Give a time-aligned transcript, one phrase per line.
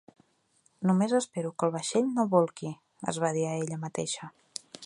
[0.91, 2.75] "Només espero que el vaixell no bolqui!"
[3.13, 4.35] Es va dir a ella mateixa.